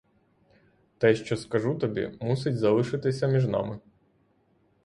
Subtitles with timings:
[0.97, 3.79] Те, що скажу тобі, мусить залишитися між нами.